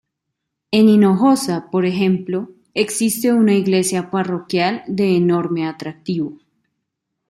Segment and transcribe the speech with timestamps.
[0.71, 6.39] En Hinojosa, por ejemplo, existe una iglesia parroquial de enorme atractivo.